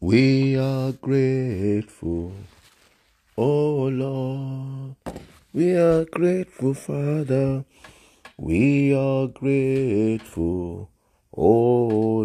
[0.00, 2.32] We are grateful,
[3.36, 4.94] oh Lord.
[5.52, 7.64] We are grateful, Father.
[8.36, 10.88] We are grateful,
[11.36, 12.24] oh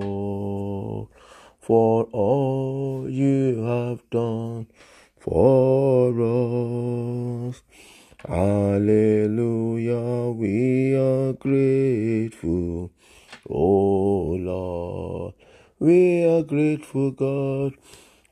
[0.00, 1.06] Lord,
[1.60, 4.66] for all you have done
[5.16, 6.10] for
[7.50, 7.62] us.
[8.26, 9.22] Hallelujah,
[10.30, 12.90] we are grateful,
[13.48, 15.19] oh Lord.
[15.80, 17.72] We are grateful, God.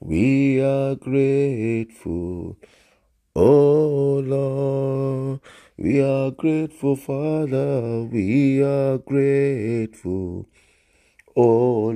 [0.01, 2.59] We are grateful.
[3.35, 5.41] Oh Lord,
[5.79, 8.03] we are grateful, Father.
[8.03, 10.47] We are grateful.
[11.37, 11.91] Oh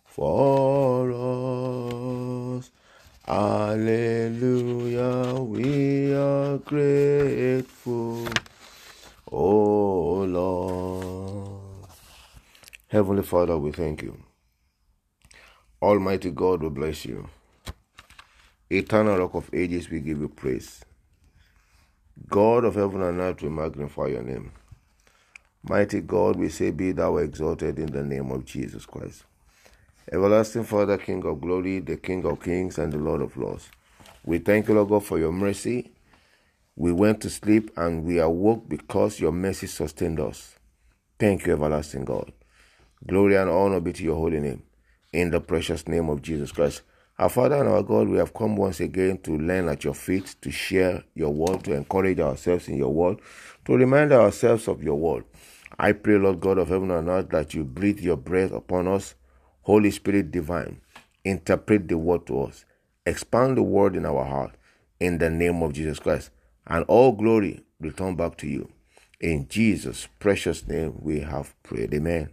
[0.05, 1.11] for
[2.57, 2.71] us.
[3.27, 5.03] Hallelujah,
[5.41, 8.27] we are grateful.
[9.31, 11.61] Oh, oh Lord.
[12.89, 14.21] Heavenly Father, we thank you.
[15.81, 17.29] Almighty God, we bless you.
[18.69, 20.83] Eternal Rock of Ages, we give you praise.
[22.29, 24.51] God of heaven and earth, we magnify your name.
[25.63, 29.23] Mighty God, we say, Be thou exalted in the name of Jesus Christ.
[30.11, 33.69] Everlasting Father, King of glory, the King of kings, and the Lord of lords.
[34.25, 35.91] We thank you, Lord God, for your mercy.
[36.75, 40.55] We went to sleep and we awoke because your mercy sustained us.
[41.19, 42.31] Thank you, everlasting God.
[43.05, 44.63] Glory and honor be to your holy name.
[45.11, 46.83] In the precious name of Jesus Christ.
[47.19, 50.35] Our Father and our God, we have come once again to learn at your feet,
[50.41, 53.19] to share your word, to encourage ourselves in your word,
[53.65, 55.25] to remind ourselves of your word.
[55.77, 59.15] I pray, Lord God of heaven and earth, that you breathe your breath upon us.
[59.61, 60.81] Holy Spirit divine,
[61.23, 62.65] interpret the word to us.
[63.05, 64.55] Expand the word in our heart.
[64.99, 66.31] In the name of Jesus Christ.
[66.67, 68.69] And all glory return back to you.
[69.19, 71.93] In Jesus' precious name we have prayed.
[71.93, 72.29] Amen.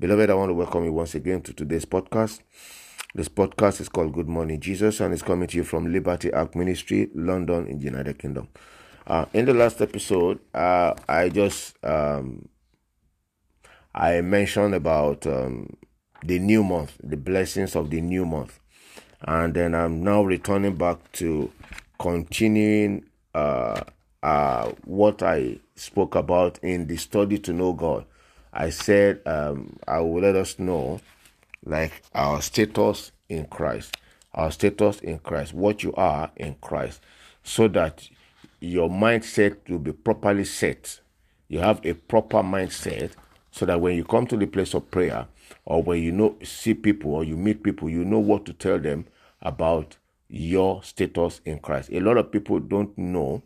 [0.00, 2.40] Beloved, I want to welcome you once again to today's podcast.
[3.14, 6.54] This podcast is called Good Morning Jesus and it's coming to you from Liberty Ark
[6.54, 8.48] Ministry, London, in the United Kingdom.
[9.06, 12.48] Uh, in the last episode, uh, I just um,
[13.94, 15.76] I mentioned about um,
[16.22, 18.60] the new month, the blessings of the new month,
[19.22, 21.50] and then I'm now returning back to
[21.98, 23.07] continuing
[23.38, 23.84] uh,
[24.22, 28.04] uh, what I spoke about in the study to know God.
[28.52, 31.00] I said um, I will let us know
[31.64, 33.96] like our status in Christ,
[34.34, 37.00] our status in Christ, what you are in Christ,
[37.44, 38.08] so that
[38.60, 41.00] your mindset will be properly set.
[41.46, 43.12] You have a proper mindset
[43.52, 45.28] so that when you come to the place of prayer
[45.64, 48.80] or when you know see people or you meet people, you know what to tell
[48.80, 49.06] them
[49.42, 49.96] about
[50.28, 51.90] your status in Christ.
[51.92, 53.42] A lot of people don't know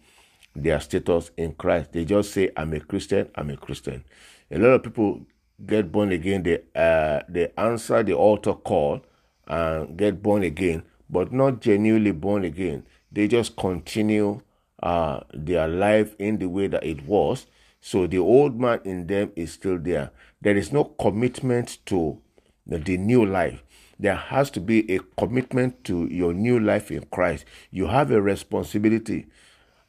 [0.54, 1.92] their status in Christ.
[1.92, 4.04] They just say, I'm a Christian, I'm a Christian.
[4.50, 5.22] A lot of people
[5.64, 9.02] get born again, they, uh, they answer the altar call
[9.46, 12.84] and get born again, but not genuinely born again.
[13.10, 14.40] They just continue
[14.82, 17.46] uh, their life in the way that it was.
[17.80, 20.10] So the old man in them is still there.
[20.40, 22.20] There is no commitment to
[22.66, 23.62] the, new life
[23.98, 27.44] there has to be a commitment to your new life in Christ.
[27.70, 29.26] You have a responsibility,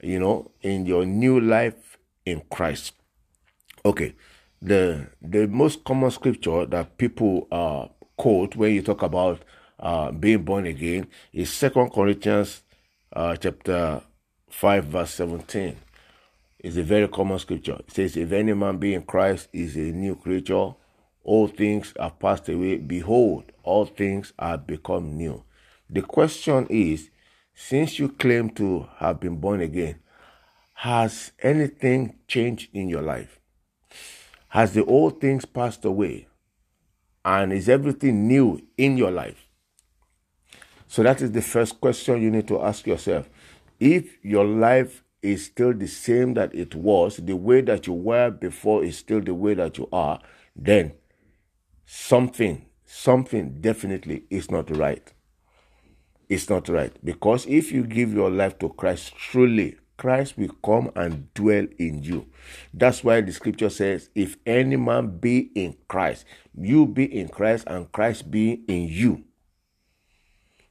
[0.01, 2.93] you know, in your new life in Christ.
[3.85, 4.15] Okay,
[4.61, 7.87] the the most common scripture that people uh,
[8.17, 9.43] quote when you talk about
[9.79, 12.63] uh, being born again is Second Corinthians
[13.11, 14.01] uh, chapter
[14.49, 15.77] five verse seventeen.
[16.59, 17.77] It's a very common scripture.
[17.79, 20.75] It says, "If any man be in Christ, is a new creature."
[21.23, 22.77] All things have passed away.
[22.77, 25.43] Behold, all things are become new.
[25.89, 27.09] The question is
[27.55, 29.99] since you claim to have been born again,
[30.73, 33.39] has anything changed in your life?
[34.49, 36.27] Has the old things passed away?
[37.23, 39.47] And is everything new in your life?
[40.87, 43.29] So that is the first question you need to ask yourself.
[43.79, 48.29] If your life is still the same that it was, the way that you were
[48.29, 50.19] before is still the way that you are,
[50.55, 50.93] then
[51.85, 55.11] something, something definitely is not right.
[56.29, 56.93] It's not right.
[57.03, 62.01] Because if you give your life to Christ, truly, Christ will come and dwell in
[62.01, 62.27] you.
[62.73, 66.25] That's why the scripture says, if any man be in Christ,
[66.57, 69.23] you be in Christ and Christ be in you.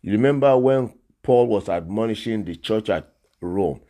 [0.00, 0.92] You remember when
[1.22, 3.80] Paul was admonishing the church at Rome,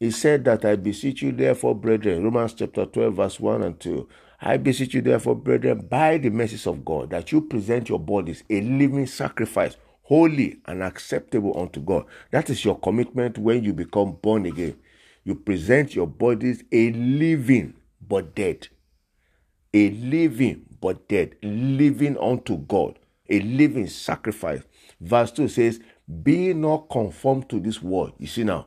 [0.00, 4.08] he said that I beseech you, therefore, brethren, Romans chapter 12, verse 1 and 2.
[4.42, 8.42] I beseech you, therefore, brethren, by the mercies of God, that you present your bodies
[8.48, 12.06] a living sacrifice, holy and acceptable unto God.
[12.30, 14.78] That is your commitment when you become born again.
[15.24, 18.68] You present your bodies a living but dead.
[19.74, 22.98] A living but dead, living unto God,
[23.28, 24.62] a living sacrifice.
[25.00, 25.80] Verse 2 says,
[26.22, 28.14] Be not conformed to this world.
[28.18, 28.66] You see now,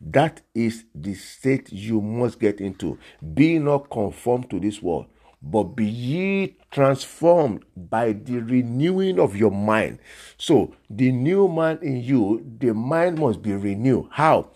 [0.00, 2.98] that is the state you must get into.
[3.34, 5.06] Be not conformed to this world,
[5.42, 9.98] but be ye transformed by the renewing of your mind.
[10.38, 14.08] So, the new man in you, the mind must be renewed.
[14.10, 14.50] How?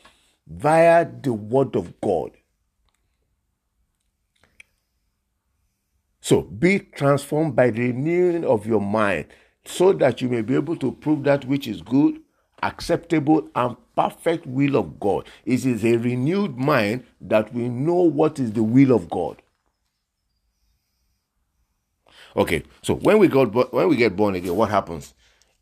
[0.46, 2.32] Via the word of God.
[6.20, 9.26] So, be transformed by the renewing of your mind
[9.67, 12.20] so that you may be able to prove that which is good,
[12.64, 15.28] acceptable, and perfect will of God.
[15.44, 19.40] It is a renewed mind that we know what is the will of God.
[22.37, 25.14] Okay, so when we got when we get born again, what happens?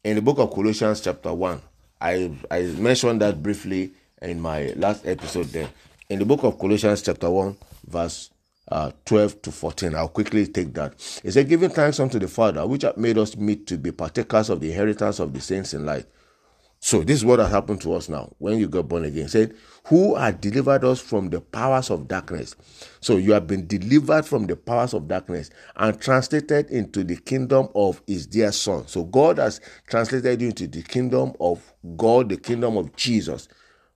[0.05, 1.61] In the book of Colossians, chapter one,
[2.01, 5.47] I I mentioned that briefly in my last episode.
[5.47, 5.69] There,
[6.09, 8.31] in the book of Colossians, chapter one, verse
[8.69, 9.95] uh, 12 to 14.
[9.95, 10.95] I'll quickly take that.
[11.23, 14.49] It said, Giving thanks unto the Father, which hath made us meet to be partakers
[14.51, 16.07] of the inheritance of the saints in light.
[16.85, 19.29] So this is what has happened to us now when you got born again.
[19.29, 19.55] Said,
[19.87, 22.57] Who had delivered us from the powers of darkness.
[23.01, 27.69] So you have been delivered from the powers of darkness and translated into the kingdom
[27.77, 28.89] of his dear son.
[28.89, 33.47] So God has translated you into the kingdom of God, the kingdom of Jesus.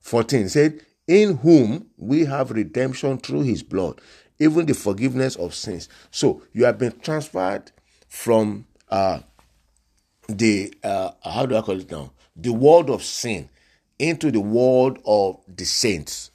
[0.02, 4.00] 14 said, In whom we have redemption through his blood,
[4.38, 5.88] even the forgiveness of sins.
[6.12, 7.72] So you have been transferred
[8.06, 9.18] from uh,
[10.28, 12.12] the uh, how do I call it now?
[12.36, 13.48] The world of sin
[13.98, 16.30] into the world of the saints.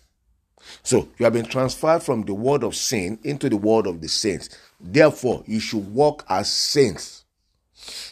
[0.83, 4.07] So you have been transferred from the world of sin into the world of the
[4.07, 4.49] saints.
[4.79, 7.25] Therefore, you should walk as saints.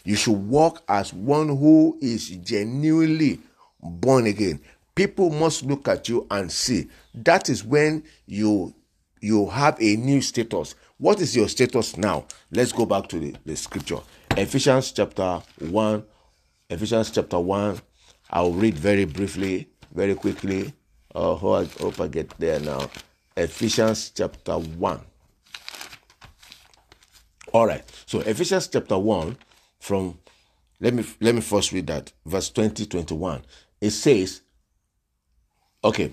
[0.03, 3.39] You should walk as one who is genuinely
[3.81, 4.59] born again.
[4.95, 6.89] People must look at you and see.
[7.13, 8.73] That is when you
[9.21, 10.75] you have a new status.
[10.97, 12.25] What is your status now?
[12.51, 13.99] Let's go back to the, the scripture.
[14.37, 16.03] Ephesians chapter 1.
[16.69, 17.79] Ephesians chapter 1.
[18.29, 20.73] I'll read very briefly, very quickly.
[21.15, 22.89] Uh, I hope I get there now.
[23.35, 25.01] Ephesians chapter 1.
[27.53, 27.83] All right.
[28.05, 29.35] So Ephesians chapter 1
[29.79, 30.19] from
[30.79, 33.41] let me let me first read that verse 20 21.
[33.81, 34.41] It says,
[35.83, 36.11] okay,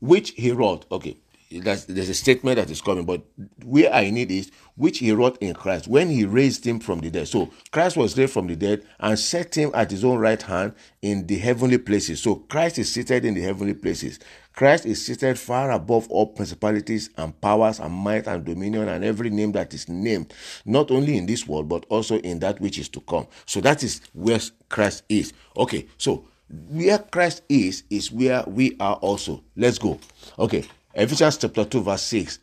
[0.00, 1.16] which he wrote, okay,
[1.50, 3.22] that's, there's a statement that is coming, but
[3.64, 7.10] where I need is which he wrought in Christ when he raised him from the
[7.10, 7.28] dead.
[7.28, 10.74] So Christ was raised from the dead and set him at his own right hand
[11.02, 12.22] in the heavenly places.
[12.22, 14.20] So Christ is seated in the heavenly places.
[14.54, 19.30] Christ is seated far above all principalities and powers and might and dominion and every
[19.30, 20.32] name that is named,
[20.64, 23.26] not only in this world, but also in that which is to come.
[23.46, 25.32] So that is where Christ is.
[25.56, 26.24] Okay, so
[26.68, 29.42] where Christ is, is where we are also.
[29.56, 29.98] Let's go.
[30.38, 30.64] Okay,
[30.94, 32.38] Ephesians chapter 2, verse 6.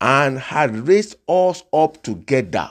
[0.00, 2.70] And had raised us up together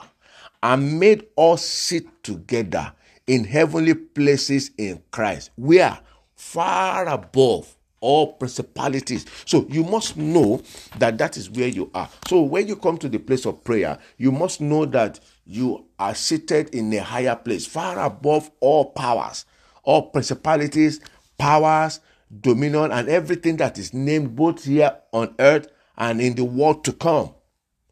[0.62, 2.92] and made us sit together
[3.26, 5.50] in heavenly places in Christ.
[5.56, 5.98] We are
[6.34, 9.26] far above all principalities.
[9.44, 10.62] So you must know
[10.98, 12.08] that that is where you are.
[12.26, 16.14] So when you come to the place of prayer, you must know that you are
[16.14, 19.44] seated in a higher place, far above all powers,
[19.82, 21.00] all principalities,
[21.38, 22.00] powers,
[22.40, 26.92] dominion, and everything that is named both here on earth and in the world to
[26.92, 27.34] come.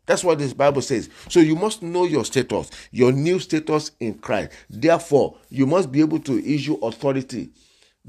[0.06, 1.10] That's what this Bible says.
[1.28, 4.52] So you must know your status, your new status in Christ.
[4.70, 7.50] Therefore, you must be able to issue authority.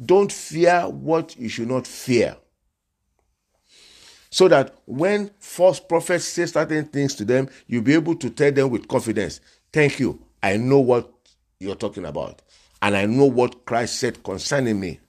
[0.06, 2.38] Don't fear what you should not fear.
[4.30, 8.52] So that when false prophets say certain things to them, you'll be able to tell
[8.52, 9.42] them with confidence,
[9.74, 10.22] Thank you.
[10.42, 11.12] I know what
[11.60, 12.42] you're talking about.
[12.82, 15.00] And I know what Christ said concerning me.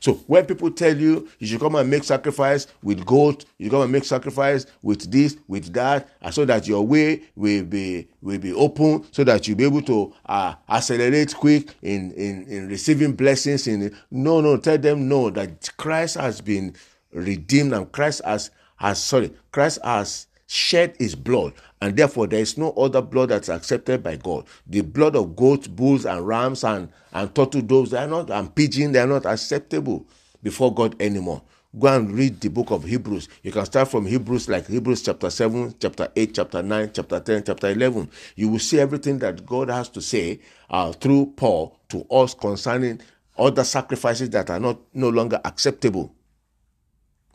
[0.00, 3.82] So when people tell you you should come and make sacrifice with goat, you come
[3.82, 8.38] and make sacrifice with this, with that, and so that your way will be will
[8.38, 13.12] be open, so that you'll be able to uh, accelerate quick in, in in receiving
[13.12, 13.66] blessings.
[13.66, 16.74] In no, no, tell them no that Christ has been
[17.12, 22.56] redeemed and Christ has has sorry, Christ has shed his blood, and therefore there is
[22.56, 24.46] no other blood that's accepted by God.
[24.66, 28.52] The blood of goats, bulls, and rams and, and turtle doves, they are not, and
[28.54, 30.06] pigeon, they are not acceptable
[30.42, 31.42] before God anymore.
[31.78, 33.28] Go and read the book of Hebrews.
[33.42, 37.44] You can start from Hebrews, like Hebrews chapter 7, chapter 8, chapter 9, chapter 10,
[37.44, 38.10] chapter 11.
[38.34, 40.40] You will see everything that God has to say
[40.70, 43.02] uh, through Paul to us concerning
[43.36, 46.14] other sacrifices that are not no longer acceptable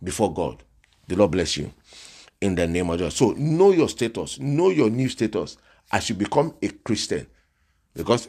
[0.03, 0.63] before God.
[1.07, 1.71] The Lord bless you
[2.43, 3.15] in the name of Jesus.
[3.15, 5.55] So know your status, know your new status
[5.91, 7.25] as you become a Christian.
[7.93, 8.27] Because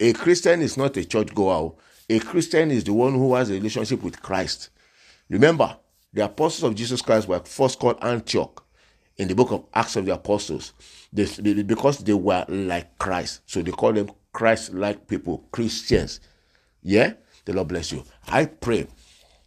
[0.00, 1.52] a Christian is not a church goer.
[1.52, 1.78] Oh.
[2.10, 4.70] A Christian is the one who has a relationship with Christ.
[5.30, 5.76] Remember,
[6.12, 8.64] the apostles of Jesus Christ were first called Antioch.
[9.16, 10.72] in the book of Acts of the Apostles.
[11.12, 11.26] They,
[11.62, 13.42] because they were like Christ.
[13.46, 16.18] So they call them Christ like people, Christians.
[16.82, 17.12] Yeah?
[17.44, 18.02] The Lord bless you.
[18.26, 18.88] I pray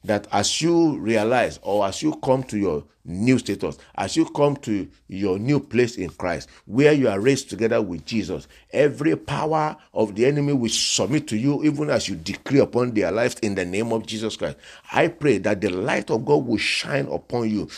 [0.08, 4.58] that as you realize or as you come to your new status, as you come
[4.58, 9.78] to your new place in Christ, where you are raised together with Jesus, every power
[9.94, 13.56] of the enemy will submit to you, even as you decree upon their lives in
[13.56, 14.58] the name of Jesus Christ.
[14.92, 17.70] I pray that the light of God will shine upon you.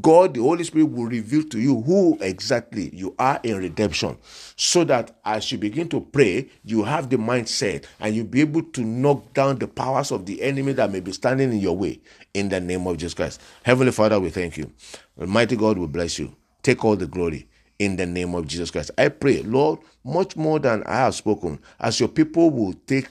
[0.00, 4.16] God, the Holy Spirit, will reveal to you who exactly you are in redemption,
[4.56, 8.62] so that as you begin to pray, you have the mindset and you'll be able
[8.62, 12.00] to knock down the powers of the enemy that may be standing in your way
[12.34, 13.40] in the name of Jesus Christ.
[13.62, 14.70] Heavenly Father, we thank you.
[15.18, 16.34] Almighty God will bless you.
[16.62, 17.48] Take all the glory
[17.78, 18.90] in the name of Jesus Christ.
[18.98, 23.08] I pray, Lord, much more than I have spoken, as your people will take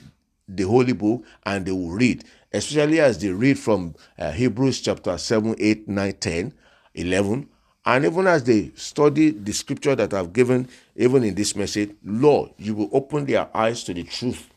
[0.48, 2.24] the holy book and they will read,
[2.54, 6.54] especially as they read from uh, Hebrews chapter 7, 8, 9, 10,
[6.96, 7.50] 11,
[7.86, 12.52] and even as they study the scripture that I've given, even in this message, Lord,
[12.58, 14.50] you will open their eyes to the truth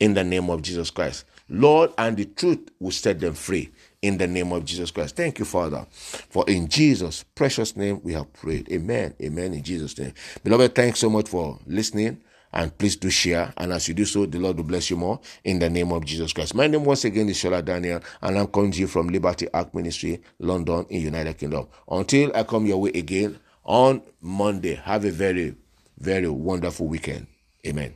[0.00, 1.24] in the name of Jesus Christ.
[1.50, 3.70] Lord, and the truth will set them free
[4.02, 5.16] in the name of Jesus Christ.
[5.16, 8.70] Thank you, Father, for in Jesus' precious name we have prayed.
[8.70, 9.14] Amen.
[9.20, 9.52] Amen.
[9.54, 10.14] In Jesus' name.
[10.44, 12.22] Beloved, thanks so much for listening.
[12.52, 13.52] And please do share.
[13.56, 16.04] And as you do so, the Lord will bless you more in the name of
[16.04, 16.54] Jesus Christ.
[16.54, 19.72] My name once again is Shola Daniel, and I'm coming to you from Liberty Ark
[19.72, 21.68] Ministry, London, in United Kingdom.
[21.88, 25.54] Until I come your way again on Monday, have a very,
[25.98, 27.28] very wonderful weekend.
[27.64, 27.94] Amen.